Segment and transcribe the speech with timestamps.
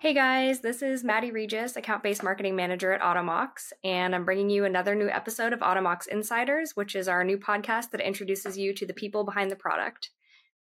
[0.00, 4.48] Hey guys, this is Maddie Regis, account based marketing manager at Automox, and I'm bringing
[4.48, 8.72] you another new episode of Automox Insiders, which is our new podcast that introduces you
[8.72, 10.08] to the people behind the product.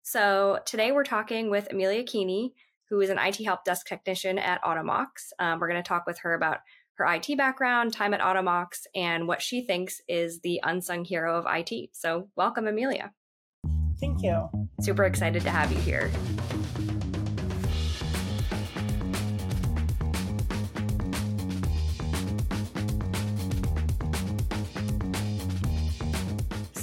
[0.01, 2.55] So today we're talking with Emilia Keeney,
[2.89, 5.05] who is an IT help desk technician at Automox.
[5.37, 6.61] Um, we're going to talk with her about
[6.95, 11.45] her IT background, time at Automox, and what she thinks is the unsung hero of
[11.47, 11.91] IT.
[11.93, 13.11] So welcome, Emilia.
[13.99, 14.49] Thank you.
[14.81, 16.09] Super excited to have you here.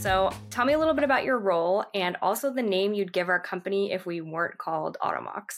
[0.04, 3.30] So, tell me a little bit about your role and also the name you'd give
[3.30, 5.54] our company if we weren't called Automox.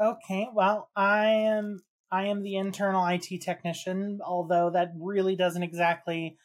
[0.00, 1.82] Okay, well, I am
[2.12, 6.38] I am the internal IT technician, although that really doesn't exactly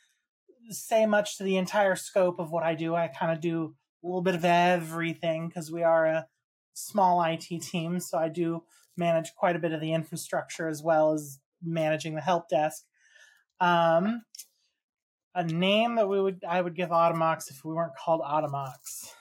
[0.70, 2.96] say much to the entire scope of what I do.
[2.96, 6.28] I kind of do a little bit of everything because we are a
[6.74, 8.64] small IT team, so I do
[8.98, 12.82] manage quite a bit of the infrastructure as well as managing the help desk.
[13.60, 14.24] Um,
[15.36, 19.12] a name that we would I would give Automox if we weren't called Automox.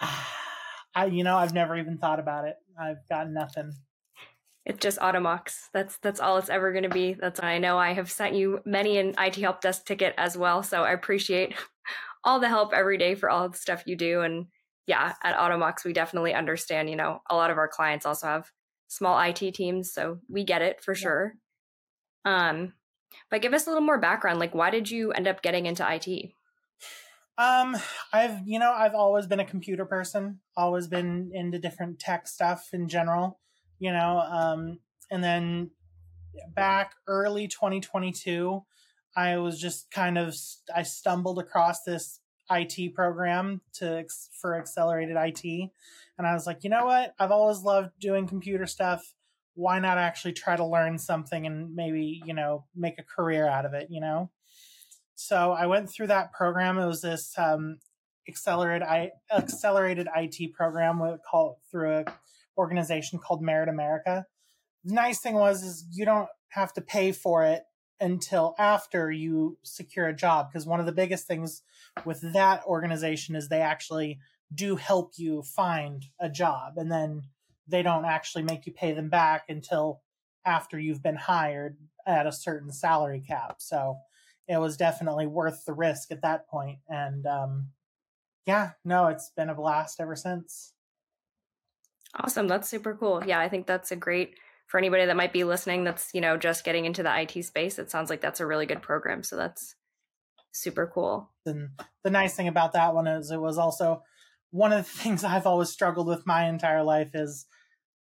[0.00, 2.56] I you know I've never even thought about it.
[2.78, 3.72] I've got nothing.
[4.64, 5.68] It's just Automox.
[5.72, 7.14] That's that's all it's ever going to be.
[7.14, 7.78] That's I know.
[7.78, 11.54] I have sent you many an IT help desk ticket as well, so I appreciate
[12.24, 14.22] all the help every day for all the stuff you do.
[14.22, 14.46] And
[14.88, 16.90] yeah, at Automox, we definitely understand.
[16.90, 18.50] You know, a lot of our clients also have
[18.88, 21.34] small IT teams, so we get it for sure.
[22.24, 22.72] Um,
[23.30, 24.38] but give us a little more background.
[24.38, 26.32] Like, why did you end up getting into IT?
[27.38, 27.76] Um,
[28.12, 30.40] I've you know I've always been a computer person.
[30.56, 33.38] Always been into different tech stuff in general.
[33.78, 34.78] You know, um,
[35.10, 35.70] and then
[36.54, 38.62] back early 2022,
[39.14, 40.34] I was just kind of
[40.74, 42.20] I stumbled across this
[42.50, 44.06] IT program to
[44.40, 45.70] for accelerated IT,
[46.16, 47.14] and I was like, you know what?
[47.18, 49.14] I've always loved doing computer stuff
[49.56, 53.64] why not actually try to learn something and maybe you know make a career out
[53.64, 54.30] of it you know?
[55.14, 56.78] So i went through that program.
[56.78, 57.78] It was this um,
[58.28, 62.04] accelerated I, accelerated it program with call through a
[62.56, 64.26] organization called merit america.
[64.84, 67.62] The nice thing was is you don't have to pay for it
[68.00, 71.62] until after you secure a job because one of the biggest things
[72.04, 74.18] with that organization is they actually
[74.54, 77.22] do help you find a job and then
[77.68, 80.02] they don't actually make you pay them back until
[80.44, 83.56] after you've been hired at a certain salary cap.
[83.58, 83.96] So
[84.48, 86.78] it was definitely worth the risk at that point.
[86.88, 87.68] And um,
[88.46, 90.72] yeah, no, it's been a blast ever since.
[92.14, 92.46] Awesome.
[92.48, 93.22] That's super cool.
[93.26, 94.34] Yeah, I think that's a great
[94.66, 97.78] for anybody that might be listening that's, you know, just getting into the IT space.
[97.78, 99.22] It sounds like that's a really good program.
[99.22, 99.74] So that's
[100.52, 101.30] super cool.
[101.44, 101.70] And
[102.02, 104.02] the nice thing about that one is it was also
[104.56, 107.46] one of the things I've always struggled with my entire life is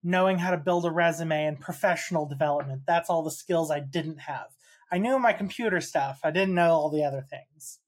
[0.03, 2.83] knowing how to build a resume and professional development.
[2.87, 4.47] That's all the skills I didn't have.
[4.91, 6.19] I knew my computer stuff.
[6.23, 7.79] I didn't know all the other things.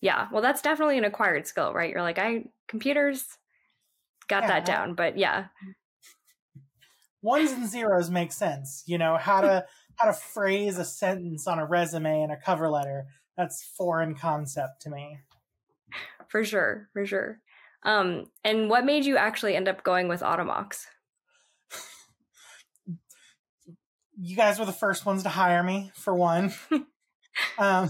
[0.00, 1.90] Yeah, well that's definitely an acquired skill, right?
[1.90, 3.24] You're like, I computers
[4.28, 4.48] got yeah.
[4.48, 5.46] that down, but yeah.
[7.22, 8.84] Ones and zeros make sense.
[8.86, 9.66] You know, how to
[9.96, 13.06] how to phrase a sentence on a resume and a cover letter.
[13.36, 15.18] That's foreign concept to me.
[16.28, 17.40] For sure, for sure.
[17.82, 20.86] Um, and what made you actually end up going with Automox?
[24.20, 26.52] You guys were the first ones to hire me, for one.
[27.58, 27.88] um,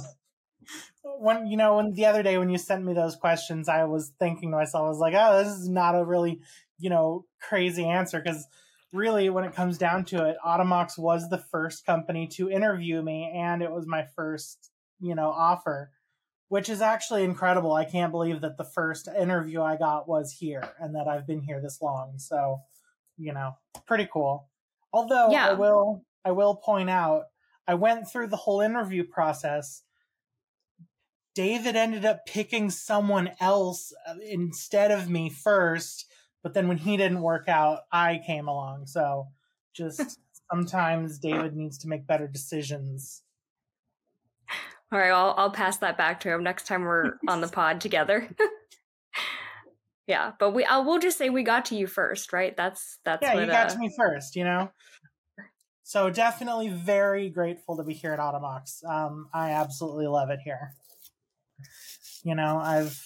[1.03, 4.13] when you know, when the other day when you sent me those questions, I was
[4.19, 6.41] thinking to myself, I was like, oh, this is not a really,
[6.79, 8.47] you know, crazy answer because
[8.93, 13.33] really, when it comes down to it, Automox was the first company to interview me,
[13.35, 15.91] and it was my first, you know, offer
[16.49, 17.73] which is actually incredible.
[17.73, 21.43] I can't believe that the first interview I got was here and that I've been
[21.43, 22.15] here this long.
[22.19, 22.61] So,
[23.17, 24.49] you know, pretty cool.
[24.93, 25.49] Although yeah.
[25.49, 27.25] I will I will point out
[27.67, 29.83] I went through the whole interview process.
[31.35, 36.07] David ended up picking someone else uh, instead of me first,
[36.43, 38.87] but then when he didn't work out, I came along.
[38.87, 39.29] So,
[39.73, 40.19] just
[40.51, 43.23] sometimes David needs to make better decisions.
[44.91, 47.81] All right, I'll I'll pass that back to him next time we're on the pod
[47.81, 48.29] together.
[50.07, 52.57] yeah, but we I'll, just say we got to you first, right?
[52.57, 54.71] That's that's yeah, what, you got uh, to me first, you know.
[55.89, 58.85] So definitely very grateful to be here at Automox.
[58.85, 60.75] Um, I absolutely love it here.
[62.23, 63.03] You know, I've,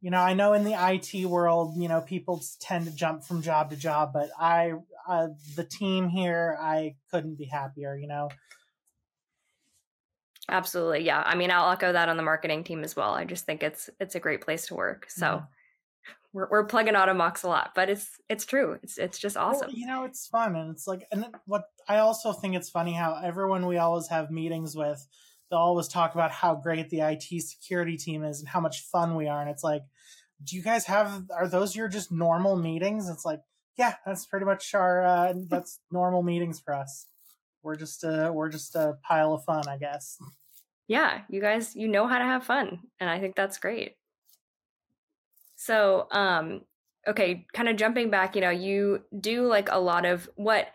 [0.00, 3.42] you know, I know in the IT world, you know, people tend to jump from
[3.42, 4.72] job to job, but I,
[5.06, 7.94] uh, the team here, I couldn't be happier.
[7.94, 8.30] You know,
[10.48, 11.04] Absolutely.
[11.04, 11.22] Yeah.
[11.24, 13.14] I mean, I'll echo that on the marketing team as well.
[13.14, 15.06] I just think it's it's a great place to work.
[15.08, 15.44] So mm-hmm.
[16.32, 18.78] we're, we're plugging Automox a lot, but it's it's true.
[18.82, 19.68] It's it's just awesome.
[19.68, 22.92] Well, you know, it's fun, and it's like, and what I also think it's funny
[22.92, 25.06] how everyone we always have meetings with,
[25.50, 29.16] they'll always talk about how great the IT security team is and how much fun
[29.16, 29.82] we are, and it's like,
[30.42, 31.24] do you guys have?
[31.34, 33.08] Are those your just normal meetings?
[33.08, 33.40] It's like,
[33.78, 37.06] yeah, that's pretty much our uh, that's normal meetings for us.
[37.64, 40.18] We're just a we're just a pile of fun, I guess.
[40.86, 43.96] Yeah, you guys, you know how to have fun, and I think that's great.
[45.56, 46.60] So, um,
[47.08, 50.68] okay, kind of jumping back, you know, you do like a lot of what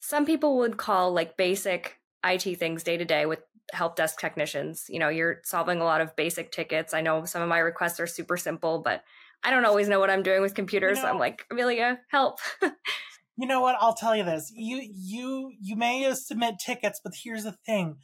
[0.00, 3.40] some people would call like basic IT things day to day with
[3.72, 4.86] help desk technicians.
[4.88, 6.92] You know, you're solving a lot of basic tickets.
[6.92, 9.04] I know some of my requests are super simple, but
[9.44, 10.98] I don't always know what I'm doing with computers.
[10.98, 12.40] You know, so I'm like, Emilia, help.
[13.36, 13.76] you know what?
[13.80, 14.52] I'll tell you this.
[14.54, 17.96] You you you may submit tickets, but here's the thing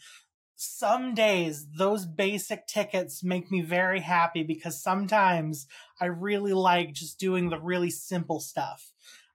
[0.61, 5.69] some days those basic tickets make me very happy because sometimes
[6.01, 8.91] I really like just doing the really simple stuff.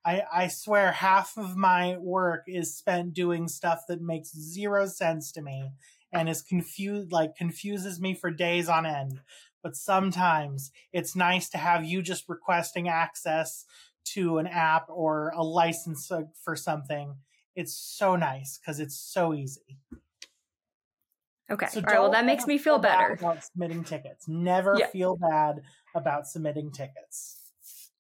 [0.06, 5.32] I, I swear half of my work is spent doing stuff that makes zero sense
[5.32, 5.72] to me
[6.12, 9.22] and is confused like confuses me for days on end.
[9.64, 13.64] But sometimes it's nice to have you just requesting access
[14.06, 16.12] to an app or a license
[16.44, 17.16] for something.
[17.56, 19.80] It's so nice because it's so easy.
[21.52, 21.68] Okay.
[21.68, 22.00] So All right.
[22.00, 24.28] Well, that makes me feel better about submitting tickets.
[24.28, 24.88] Never yeah.
[24.88, 25.62] feel bad
[25.96, 27.40] about submitting tickets.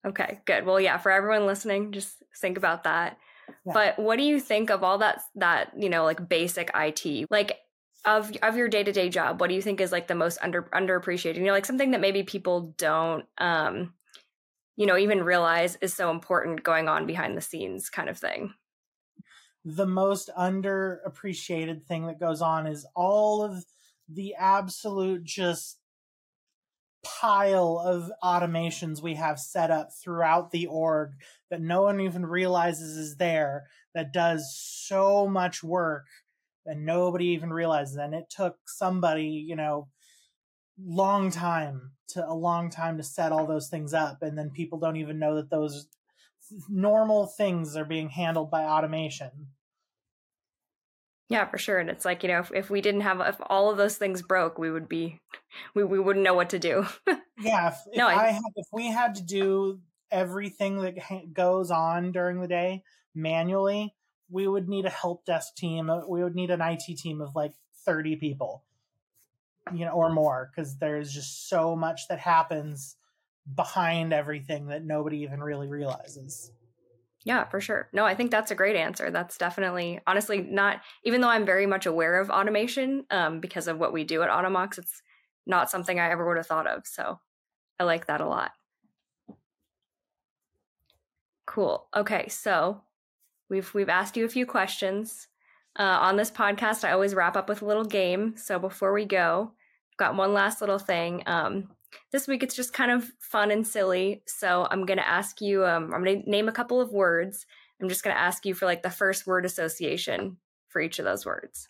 [0.05, 0.39] Okay.
[0.45, 0.65] Good.
[0.65, 0.97] Well, yeah.
[0.97, 3.17] For everyone listening, just think about that.
[3.65, 3.73] Yeah.
[3.73, 5.21] But what do you think of all that?
[5.35, 7.59] That you know, like basic IT, like
[8.05, 9.39] of of your day to day job.
[9.39, 11.35] What do you think is like the most under underappreciated?
[11.37, 13.93] You know, like something that maybe people don't, um,
[14.75, 18.53] you know, even realize is so important going on behind the scenes, kind of thing.
[19.65, 23.65] The most underappreciated thing that goes on is all of
[24.09, 25.79] the absolute just
[27.03, 31.11] pile of automations we have set up throughout the org
[31.49, 36.05] that no one even realizes is there that does so much work
[36.65, 37.97] that nobody even realizes.
[37.97, 39.89] And it took somebody you know
[40.79, 44.79] long time to a long time to set all those things up and then people
[44.79, 45.87] don't even know that those
[46.69, 49.47] normal things are being handled by automation.
[51.29, 51.79] Yeah, for sure.
[51.79, 54.21] And it's like, you know, if, if we didn't have, if all of those things
[54.21, 55.19] broke, we would be,
[55.73, 56.85] we, we wouldn't know what to do.
[57.41, 57.69] yeah.
[57.69, 59.79] If, if no, I, I had, if we had to do
[60.11, 62.83] everything that goes on during the day
[63.15, 63.95] manually,
[64.29, 65.89] we would need a help desk team.
[65.89, 67.53] Uh, we would need an IT team of like
[67.85, 68.63] 30 people,
[69.71, 72.97] you know, or more, because there's just so much that happens
[73.55, 76.51] behind everything that nobody even really realizes.
[77.25, 77.89] Yeah, for sure.
[77.93, 79.09] No, I think that's a great answer.
[79.09, 83.79] That's definitely, honestly, not even though I'm very much aware of automation um, because of
[83.79, 85.01] what we do at Automox, it's
[85.45, 86.85] not something I ever would have thought of.
[86.85, 87.19] So
[87.79, 88.51] I like that a lot.
[91.45, 91.87] Cool.
[91.95, 92.81] Okay, so
[93.49, 95.27] we've we've asked you a few questions
[95.77, 96.83] uh, on this podcast.
[96.83, 98.35] I always wrap up with a little game.
[98.37, 99.51] So before we go,
[99.91, 101.23] I've got one last little thing.
[101.25, 101.69] Um,
[102.11, 104.23] this week it's just kind of fun and silly.
[104.25, 107.45] So I'm going to ask you, um, I'm going to name a couple of words.
[107.81, 110.37] I'm just going to ask you for like the first word association
[110.69, 111.69] for each of those words.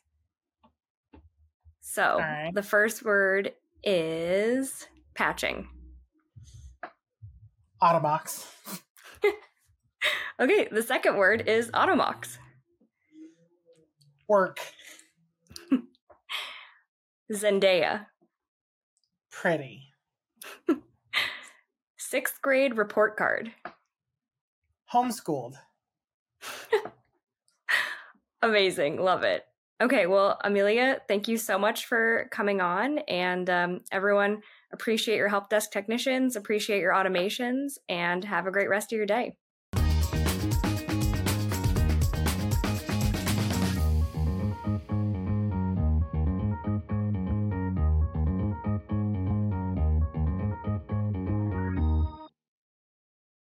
[1.82, 2.52] So right.
[2.54, 3.54] the first word
[3.84, 5.68] is patching.
[7.82, 8.48] Automox.
[10.40, 12.38] okay, the second word is Automox.
[14.27, 14.59] Work.
[17.31, 18.07] Zendaya.
[19.31, 19.83] Pretty.
[21.97, 23.51] Sixth grade report card.
[24.94, 25.56] Homeschooled.
[28.42, 29.01] Amazing.
[29.01, 29.44] Love it.
[29.81, 32.99] Okay, well, Emilia, thank you so much for coming on.
[32.99, 38.69] And um, everyone, appreciate your help desk technicians, appreciate your automations, and have a great
[38.69, 39.35] rest of your day.